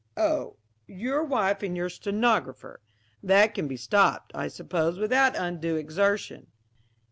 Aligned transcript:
"Oh, 0.17 0.57
your 0.87 1.23
wife 1.23 1.61
and 1.61 1.77
your 1.77 1.87
stenographer. 1.91 2.81
That 3.21 3.53
can 3.53 3.67
be 3.67 3.77
stopped, 3.77 4.31
I 4.33 4.47
suppose, 4.47 4.97
without 4.97 5.35
undue 5.35 5.75
exertion." 5.75 6.47